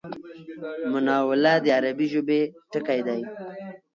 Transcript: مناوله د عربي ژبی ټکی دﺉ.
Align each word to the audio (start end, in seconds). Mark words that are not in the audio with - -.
مناوله 0.91 1.53
د 1.63 1.65
عربي 1.77 2.07
ژبی 2.13 2.41
ټکی 2.71 2.99
دﺉ. 3.07 3.21